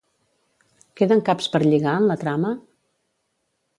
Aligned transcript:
Queden 1.01 1.21
caps 1.29 1.51
per 1.57 1.61
lligar 1.65 1.93
en 2.01 2.09
la 2.13 2.17
trama? 2.25 2.55